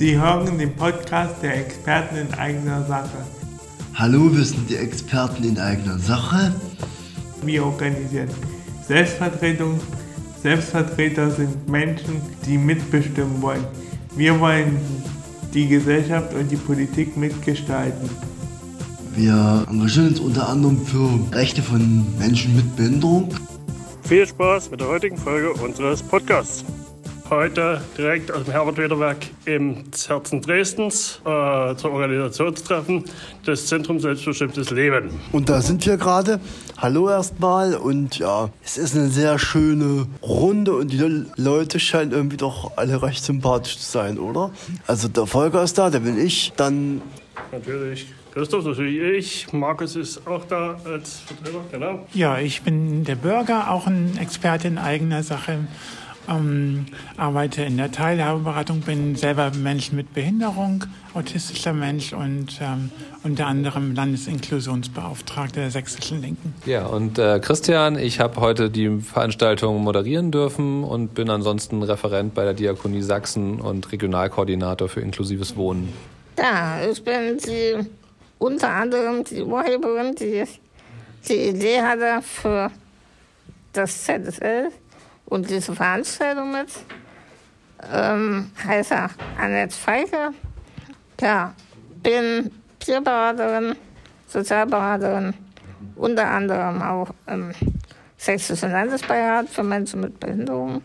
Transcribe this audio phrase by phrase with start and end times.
[0.00, 3.18] Sie hören den Podcast der Experten in eigener Sache.
[3.92, 6.54] Hallo, wir sind die Experten in eigener Sache.
[7.42, 8.30] Wir organisieren
[8.88, 9.78] Selbstvertretung.
[10.42, 13.62] Selbstvertreter sind Menschen, die mitbestimmen wollen.
[14.16, 14.80] Wir wollen
[15.52, 18.08] die Gesellschaft und die Politik mitgestalten.
[19.14, 23.34] Wir engagieren uns unter anderem für Rechte von Menschen mit Behinderung.
[24.04, 26.64] Viel Spaß mit der heutigen Folge unseres Podcasts.
[27.30, 33.04] Heute direkt aus dem Herbert-Weder-Werk im Herzen Dresdens äh, zum Organisationstreffen
[33.46, 35.10] des Zentrums Selbstbestimmtes Leben.
[35.30, 36.40] Und da sind wir gerade.
[36.76, 42.36] Hallo erstmal und ja, es ist eine sehr schöne Runde und die Leute scheinen irgendwie
[42.36, 44.50] doch alle recht sympathisch zu sein, oder?
[44.88, 47.00] Also der Volker ist da, der bin ich, dann...
[47.52, 49.52] Natürlich Christoph, natürlich ich.
[49.52, 52.06] Markus ist auch da als Vertreter, genau.
[52.12, 55.66] Ja, ich bin der Bürger, auch ein Experte in eigener Sache.
[56.30, 62.90] Ähm, arbeite in der Teilhabeberatung, bin selber Mensch mit Behinderung, autistischer Mensch und ähm,
[63.24, 66.54] unter anderem Landesinklusionsbeauftragter der Sächsischen Linken.
[66.66, 72.34] Ja, und äh, Christian, ich habe heute die Veranstaltung moderieren dürfen und bin ansonsten Referent
[72.34, 75.92] bei der Diakonie Sachsen und Regionalkoordinator für inklusives Wohnen.
[76.38, 77.86] Ja, ich bin die
[78.38, 80.44] unter anderem die Urheberin, die
[81.28, 82.70] die Idee hatte für
[83.72, 84.70] das ZSL
[85.30, 86.68] und diese Veranstaltung mit.
[87.90, 88.94] Ähm, heiße
[89.38, 90.34] Annette Feige.
[91.18, 91.54] Ja,
[92.02, 93.74] bin Tierberaterin,
[94.26, 95.32] Sozialberaterin,
[95.96, 97.52] unter anderem auch im
[98.18, 100.82] Sächsischen Landesbeirat für Menschen mit Behinderung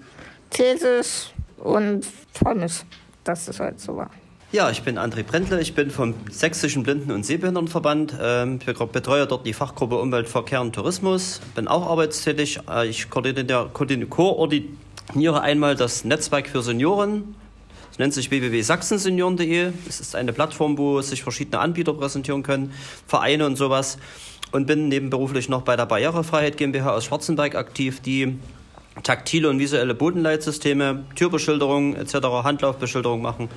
[0.49, 2.85] tätig und freue mich,
[3.25, 4.09] dass das heute so war.
[4.51, 8.15] Ja, ich bin André Brendle, ich bin vom Sächsischen Blinden- und Sehbehindertenverband.
[8.21, 12.59] Ähm, ich betreue dort die Fachgruppe Umwelt, Verkehr und Tourismus, bin auch arbeitstätig.
[12.69, 13.69] Äh, ich koordiniere,
[14.07, 17.35] koordiniere einmal das Netzwerk für Senioren.
[17.91, 19.71] Es nennt sich www.sachsensenioren.de.
[19.89, 22.71] Es ist eine Plattform, wo sich verschiedene Anbieter präsentieren können,
[23.07, 23.97] Vereine und sowas.
[24.51, 28.37] Und bin nebenberuflich noch bei der Barrierefreiheit GmbH aus Schwarzenberg aktiv, die
[29.03, 33.49] taktile und visuelle Bodenleitsysteme, Türbeschilderung etc., Handlaufbeschilderung machen.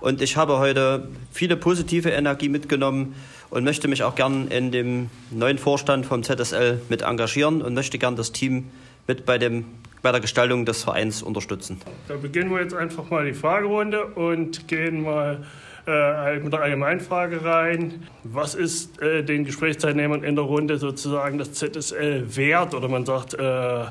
[0.00, 3.14] Und ich habe heute viele positive Energie mitgenommen
[3.50, 7.98] und möchte mich auch gern in dem neuen Vorstand vom ZSL mit engagieren und möchte
[7.98, 8.70] gern das Team
[9.06, 9.66] mit bei, dem,
[10.02, 11.80] bei der Gestaltung des Vereins unterstützen.
[12.08, 15.44] Da beginnen wir jetzt einfach mal die Fragerunde und gehen mal
[15.86, 18.08] äh, mit der Allgemeinfrage rein.
[18.22, 22.74] Was ist äh, den Gesprächsteilnehmern in der Runde sozusagen das ZSL wert?
[22.74, 23.84] Oder man sagt, äh,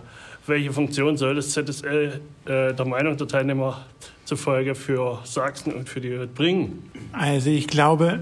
[0.45, 3.85] welche Funktion soll das ZSL äh, der Meinung der Teilnehmer
[4.25, 6.89] zufolge für Sachsen und für die Welt bringen?
[7.11, 8.19] Also ich glaube,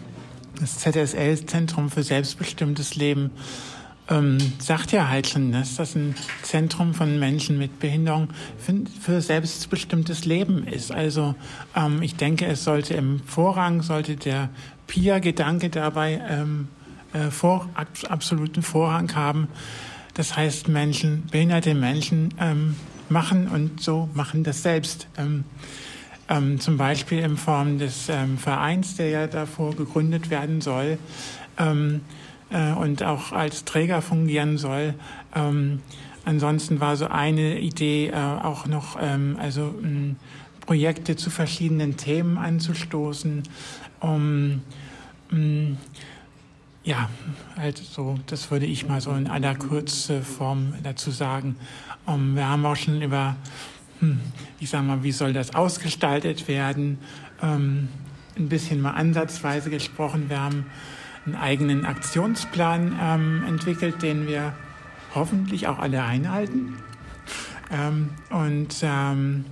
[0.60, 3.30] das ZSL, Zentrum für selbstbestimmtes Leben,
[4.10, 8.28] ähm, sagt ja halt schon, dass das ein Zentrum von Menschen mit Behinderung
[8.58, 10.90] für, für selbstbestimmtes Leben ist.
[10.90, 11.34] Also
[11.76, 14.48] ähm, ich denke, es sollte im Vorrang, sollte der
[14.86, 16.68] PIA-Gedanke dabei ähm,
[17.12, 19.48] äh, vor, absoluten Vorrang haben.
[20.18, 22.74] Das heißt, Menschen, behinderte Menschen ähm,
[23.08, 25.06] machen und so machen das selbst.
[25.16, 25.44] Ähm,
[26.28, 30.98] ähm, zum Beispiel in Form des ähm, Vereins, der ja davor gegründet werden soll
[31.56, 32.00] ähm,
[32.50, 34.94] äh, und auch als Träger fungieren soll.
[35.36, 35.82] Ähm,
[36.24, 39.72] ansonsten war so eine Idee äh, auch noch, also
[40.66, 43.44] Projekte zu verschiedenen Themen anzustoßen,
[44.00, 44.62] um
[46.88, 47.10] ja,
[47.54, 51.56] halt so, das würde ich mal so in aller Kurzform dazu sagen.
[52.06, 53.36] Um, ähm, wir haben auch schon über,
[54.00, 54.18] hm,
[54.58, 56.98] ich sag mal, wie soll das ausgestaltet werden,
[57.42, 57.88] ähm,
[58.38, 60.30] ein bisschen mal ansatzweise gesprochen.
[60.30, 60.64] Wir haben
[61.26, 64.54] einen eigenen Aktionsplan ähm, entwickelt, den wir
[65.14, 66.78] hoffentlich auch alle einhalten.
[67.70, 69.44] Ähm, und ähm,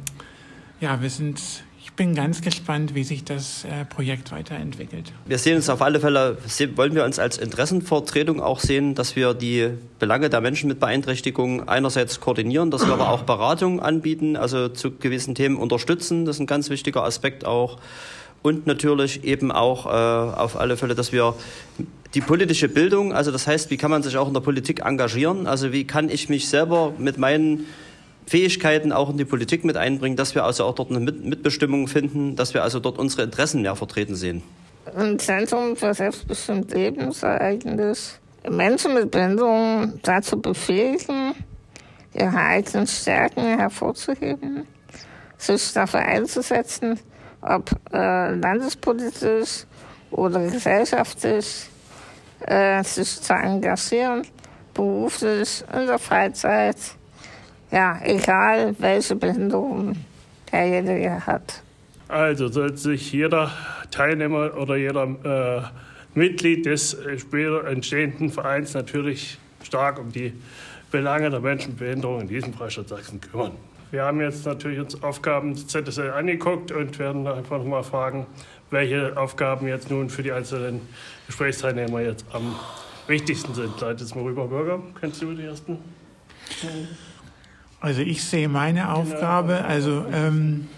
[0.80, 5.12] ja, wir sind bin ganz gespannt, wie sich das äh, Projekt weiterentwickelt.
[5.26, 6.38] Wir sehen uns auf alle Fälle,
[6.74, 11.69] wollen wir uns als Interessenvertretung auch sehen, dass wir die Belange der Menschen mit Beeinträchtigungen
[11.69, 16.25] einerseits koordinieren, dass wir aber auch Beratung anbieten, also zu gewissen Themen unterstützen.
[16.25, 17.78] Das ist ein ganz wichtiger Aspekt auch.
[18.43, 21.34] Und natürlich eben auch äh, auf alle Fälle, dass wir
[22.14, 25.46] die politische Bildung, also das heißt, wie kann man sich auch in der Politik engagieren?
[25.46, 27.66] Also wie kann ich mich selber mit meinen
[28.26, 32.34] Fähigkeiten auch in die Politik mit einbringen, dass wir also auch dort eine Mitbestimmung finden,
[32.34, 34.43] dass wir also dort unsere Interessen mehr vertreten sehen.
[34.96, 37.99] Ein Zentrum für selbstbestimmte Leben soll eigentlich
[38.49, 41.34] Menschen mit Behinderungen dazu befähigen,
[42.14, 44.67] ihre eigenen Stärken hervorzuheben,
[45.37, 46.99] sich dafür einzusetzen,
[47.43, 49.67] ob äh, landespolitisch
[50.11, 51.69] oder gesellschaftlich,
[52.40, 54.23] äh, sich zu engagieren,
[54.75, 56.76] beruflich, in der Freizeit
[57.76, 59.96] ja, egal welche Behinderung
[60.50, 61.62] derjenige hat.
[62.08, 63.50] Also sollte sich jeder
[63.90, 65.05] Teilnehmer oder jeder
[66.14, 70.32] äh, Mitglied des später entstehenden Vereins natürlich stark um die
[70.90, 73.52] Belange der Menschen mit Behinderung in diesem Freistaat Sachsen kümmern.
[73.90, 78.26] Wir haben jetzt natürlich uns Aufgaben des ZSL angeguckt und werden einfach nochmal fragen,
[78.70, 80.81] welche Aufgaben jetzt nun für die einzelnen
[81.26, 82.56] Gesprächsteilnehmer jetzt am
[83.06, 83.78] wichtigsten sind.
[83.81, 84.81] Leite jetzt mal rüber, Bürger.
[84.99, 85.78] Kennst du die ersten?
[87.81, 90.69] Also ich sehe meine Aufgabe, also ähm,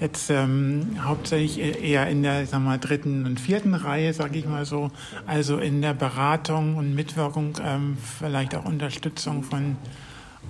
[0.00, 4.46] jetzt ähm, hauptsächlich e-, eher in der sag mal, dritten und vierten Reihe, sage ich
[4.46, 4.90] mal so,
[5.26, 9.76] also in der Beratung und Mitwirkung, ähm, vielleicht auch Unterstützung von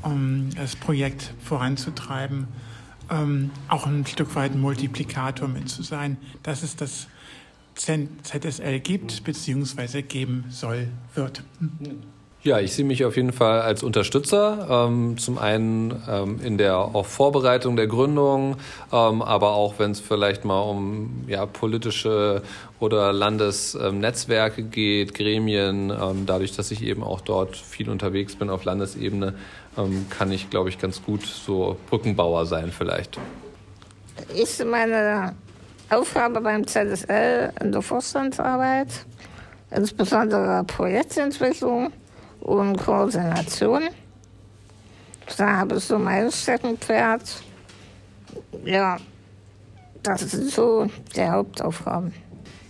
[0.02, 2.48] um das Projekt voranzutreiben,
[3.10, 7.08] ähm, auch ein Stück weit Multiplikator mit zu sein, dass es das
[7.75, 10.02] ZSL gibt bzw.
[10.02, 11.42] geben soll, wird.
[12.44, 14.67] Ja, ich sehe mich auf jeden Fall als Unterstützer.
[14.69, 18.56] Ähm, zum einen ähm, in der auch Vorbereitung der Gründung,
[18.93, 22.43] ähm, aber auch wenn es vielleicht mal um ja, politische
[22.81, 25.88] oder Landesnetzwerke geht, Gremien.
[25.88, 29.32] Ähm, dadurch, dass ich eben auch dort viel unterwegs bin auf Landesebene,
[29.79, 33.19] ähm, kann ich, glaube ich, ganz gut so Brückenbauer sein vielleicht.
[34.35, 35.35] Ich meine
[35.88, 38.88] Aufgabe beim ZSL in der Vorstandsarbeit,
[39.70, 41.91] insbesondere Projektentwicklung
[42.44, 43.88] und Koordination.
[45.37, 47.43] Da habe ich so mein Steckenpferd.
[48.64, 48.99] Ja,
[50.02, 50.87] das sind so
[51.17, 52.12] die Hauptaufgaben.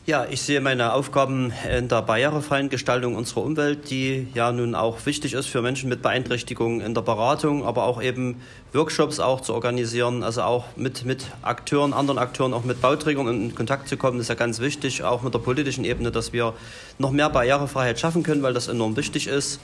[0.07, 4.99] Ja, ich sehe meine Aufgaben in der barrierefreien Gestaltung unserer Umwelt, die ja nun auch
[5.07, 8.43] wichtig ist für Menschen mit Beeinträchtigungen in der Beratung, aber auch eben
[8.75, 13.55] Workshops auch zu organisieren, also auch mit, mit Akteuren, anderen Akteuren, auch mit Bauträgern in
[13.55, 16.53] Kontakt zu kommen, ist ja ganz wichtig, auch mit der politischen Ebene, dass wir
[16.99, 19.59] noch mehr Barrierefreiheit schaffen können, weil das enorm wichtig ist.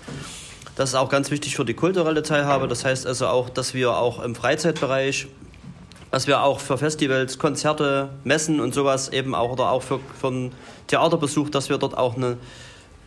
[0.75, 2.67] Das ist auch ganz wichtig für die kulturelle Teilhabe.
[2.67, 5.27] Das heißt also auch, dass wir auch im Freizeitbereich
[6.11, 10.29] was wir auch für Festivals, Konzerte, Messen und sowas eben auch oder auch für, für
[10.29, 10.53] einen
[10.89, 12.37] Theaterbesuch, dass wir dort auch eine,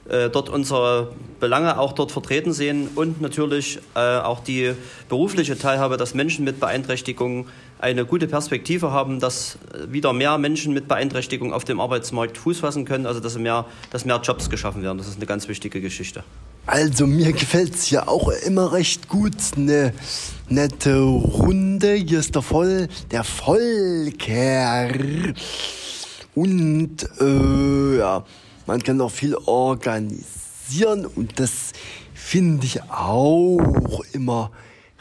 [0.10, 4.74] äh, dort unsere Belange auch dort vertreten sehen und natürlich äh, auch die
[5.10, 7.46] berufliche Teilhabe, dass Menschen mit Beeinträchtigungen
[7.80, 9.58] eine gute Perspektive haben, dass
[9.90, 14.06] wieder mehr Menschen mit Beeinträchtigung auf dem Arbeitsmarkt Fuß fassen können, also dass mehr, dass
[14.06, 14.98] mehr Jobs geschaffen werden.
[14.98, 16.24] Das ist eine ganz wichtige Geschichte.
[16.66, 19.36] Also mir gefällt es ja auch immer recht gut.
[19.58, 19.94] Eine
[20.48, 21.94] nette Runde.
[21.96, 24.88] Hier ist der Voll, der Volker.
[26.36, 28.24] Und äh, ja,
[28.66, 31.74] man kann auch viel organisieren und das
[32.14, 34.50] finde ich auch immer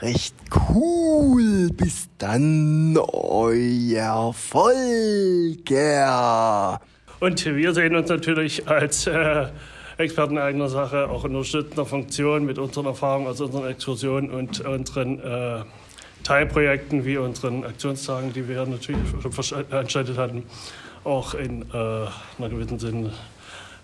[0.01, 0.35] recht
[0.75, 1.71] cool.
[1.71, 5.71] Bis dann, euer Volker.
[7.21, 9.47] Und wir sehen uns natürlich als äh,
[9.99, 15.65] Experten eigener Sache, auch unterstützender Funktion mit unseren Erfahrungen aus unseren Exkursionen und unseren äh,
[16.25, 20.45] Teilprojekten wie unseren Aktionstagen, die wir natürlich veranstaltet hatten,
[21.05, 23.13] auch in äh, einer gewissen Sinne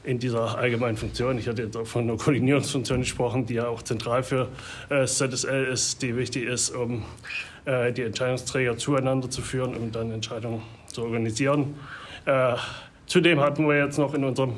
[0.04, 1.38] in dieser allgemeinen Funktion.
[1.38, 4.48] Ich hatte jetzt auch von einer Koordinierungsfunktion gesprochen, die ja auch zentral für
[4.88, 7.04] äh, ZSL ist, die wichtig ist, um
[7.64, 11.74] äh, die Entscheidungsträger zueinander zu führen, um dann Entscheidungen zu organisieren.
[12.24, 12.54] Äh,
[13.06, 14.54] zudem hatten wir jetzt noch in unserem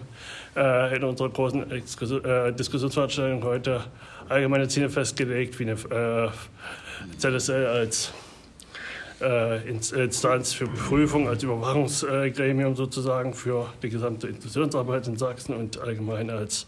[0.57, 3.85] äh, in unserer großen Exkus äh, Diskussionsveranstaltung heute
[4.29, 6.31] allgemeine Ziele festgelegt, wie eine äh,
[7.19, 8.13] ZSL als
[9.21, 16.31] äh, Instanz für Prüfung, als Überwachungsgremium sozusagen für die gesamte Inklusionsarbeit in Sachsen und allgemein
[16.31, 16.67] als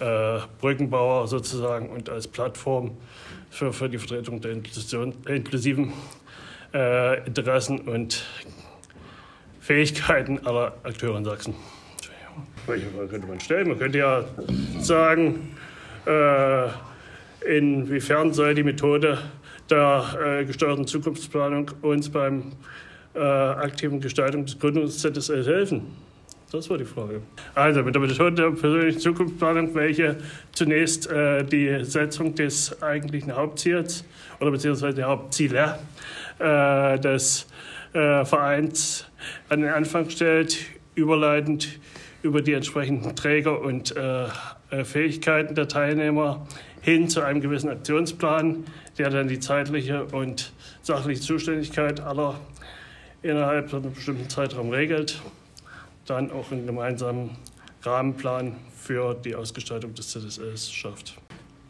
[0.00, 2.96] äh, Brückenbauer sozusagen und als Plattform
[3.50, 5.92] für, für die Vertretung der Inklusion, inklusiven
[7.26, 8.24] Interessen und
[9.60, 11.54] Fähigkeiten aller Akteure in Sachsen.
[12.66, 13.68] Welche Frage könnte man stellen?
[13.68, 14.24] Man könnte ja
[14.80, 15.50] sagen,
[16.06, 16.68] äh,
[17.58, 19.18] inwiefern soll die Methode
[19.68, 22.52] der äh, gesteuerten Zukunftsplanung uns beim
[23.14, 25.82] äh, aktiven Gestaltung des Gründungs-ZSL helfen?
[26.52, 27.20] Das war die Frage.
[27.54, 30.16] Also mit der Methode der persönlichen Zukunftsplanung, welche
[30.52, 34.04] zunächst äh, die Setzung des eigentlichen Hauptziels
[34.40, 35.78] oder beziehungsweise der Hauptziele
[36.38, 37.46] äh, des
[37.92, 39.06] äh, Vereins
[39.48, 40.58] an den Anfang stellt,
[40.94, 41.80] überleitend
[42.24, 44.24] über die entsprechenden Träger und äh,
[44.70, 46.46] äh, Fähigkeiten der Teilnehmer
[46.80, 48.64] hin zu einem gewissen Aktionsplan,
[48.96, 50.52] der dann die zeitliche und
[50.82, 52.40] sachliche Zuständigkeit aller
[53.22, 55.20] innerhalb von einem bestimmten Zeitraum regelt,
[56.06, 57.30] dann auch einen gemeinsamen
[57.82, 61.14] Rahmenplan für die Ausgestaltung des ZSLs schafft.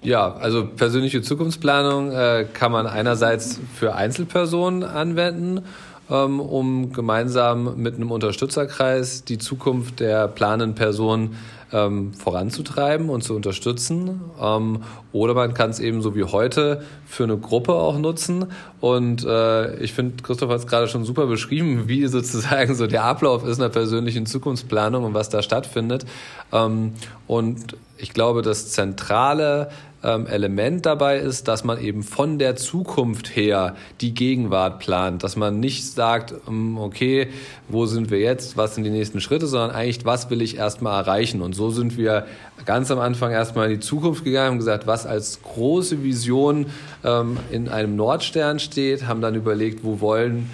[0.02, 5.64] Ja, also persönliche Zukunftsplanung äh, kann man einerseits für Einzelpersonen anwenden
[6.08, 11.36] um gemeinsam mit einem Unterstützerkreis die Zukunft der planenden Person
[11.74, 14.20] ähm, voranzutreiben und zu unterstützen.
[14.40, 14.82] Ähm,
[15.12, 18.46] oder man kann es eben so wie heute für eine Gruppe auch nutzen.
[18.80, 23.04] Und äh, ich finde, Christoph hat es gerade schon super beschrieben, wie sozusagen so der
[23.04, 26.06] Ablauf ist einer persönlichen Zukunftsplanung und was da stattfindet.
[26.52, 26.92] Ähm,
[27.26, 29.70] und ich glaube, das Zentrale
[30.04, 35.34] ähm, Element dabei ist, dass man eben von der Zukunft her die Gegenwart plant, dass
[35.36, 37.28] man nicht sagt, ähm, okay,
[37.68, 41.02] wo sind wir jetzt, was sind die nächsten Schritte, sondern eigentlich, was will ich erstmal
[41.02, 41.40] erreichen.
[41.40, 42.26] Und so sind wir
[42.66, 46.66] ganz am Anfang erstmal in die Zukunft gegangen und gesagt, was als große Vision
[47.02, 50.50] ähm, in einem Nordstern steht, haben dann überlegt, wo wollen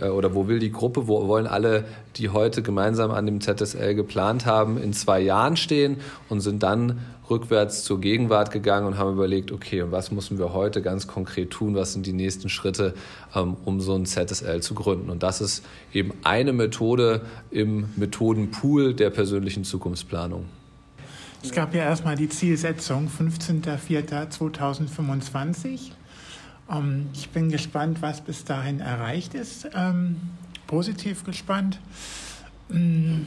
[0.00, 1.84] äh, oder wo will die Gruppe, wo wollen alle,
[2.16, 5.96] die heute gemeinsam an dem ZSL geplant haben, in zwei Jahren stehen
[6.28, 10.52] und sind dann rückwärts zur Gegenwart gegangen und haben überlegt, okay, und was müssen wir
[10.52, 12.94] heute ganz konkret tun, was sind die nächsten Schritte,
[13.34, 15.10] ähm, um so ein ZSL zu gründen.
[15.10, 20.46] Und das ist eben eine Methode im Methodenpool der persönlichen Zukunftsplanung.
[21.42, 25.92] Es gab ja erstmal die Zielsetzung 15.04.2025.
[26.70, 29.70] Ähm, ich bin gespannt, was bis dahin erreicht ist.
[29.74, 30.16] Ähm,
[30.66, 31.80] positiv gespannt.
[32.68, 33.22] Mm.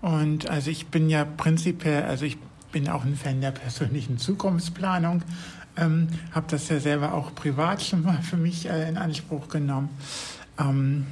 [0.00, 2.38] Und also ich bin ja prinzipiell, also ich
[2.72, 5.22] bin auch ein Fan der persönlichen Zukunftsplanung,
[5.76, 9.90] ähm, habe das ja selber auch privat schon mal für mich äh, in Anspruch genommen.
[10.58, 11.06] Ähm,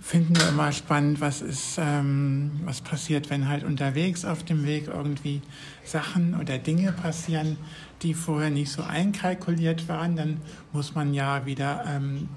[0.00, 4.88] finden wir immer spannend, was ist, ähm, was passiert, wenn halt unterwegs auf dem Weg
[4.88, 5.42] irgendwie
[5.84, 7.56] Sachen oder Dinge passieren,
[8.02, 10.16] die vorher nicht so einkalkuliert waren.
[10.16, 10.38] Dann
[10.72, 12.28] muss man ja wieder ähm,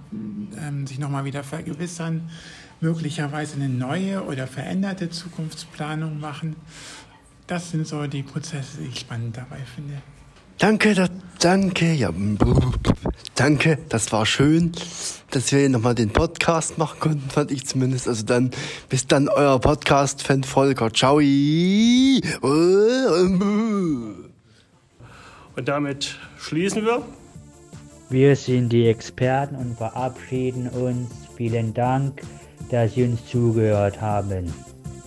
[0.60, 2.30] ähm, sich nochmal wieder vergewissern,
[2.82, 6.56] möglicherweise eine neue oder veränderte Zukunftsplanung machen.
[7.52, 9.96] Das sind so die Prozesse, die ich spannend dabei finde.
[10.58, 12.10] Danke, da, danke, ja,
[13.36, 14.72] danke, das war schön,
[15.32, 18.08] dass wir nochmal den Podcast machen konnten, fand ich zumindest.
[18.08, 18.52] Also dann,
[18.88, 20.94] bis dann euer Podcast-Fan Volker.
[20.94, 21.18] Ciao.
[21.18, 21.92] Und
[25.66, 27.06] damit schließen wir.
[28.10, 31.12] Wir sind die Experten und verabschieden uns.
[31.36, 32.22] Vielen Dank,
[32.70, 34.54] dass Sie uns zugehört haben.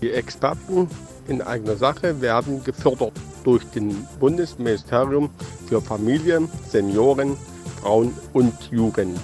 [0.02, 0.90] Die Experten
[1.28, 3.12] in eigener Sache werden gefördert
[3.44, 5.30] durch den Bundesministerium
[5.66, 7.36] für Familie, Senioren,
[7.80, 9.20] Frauen und Jugend.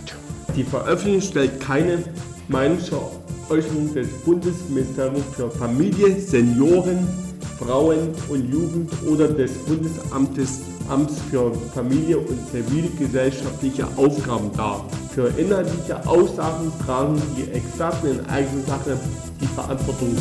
[0.56, 2.02] Die Veröffentlichung stellt keine
[2.48, 7.08] Meinungsäußerung des Bundesministeriums für Familie, Senioren,
[7.58, 14.84] Frauen und Jugend oder des Bundesamtes Amts für Familie und zivilgesellschaftliche Aufgaben dar.
[15.14, 18.98] Für inhaltliche Aussagen tragen die Experten in eigener Sache
[19.40, 20.16] die Verantwortung.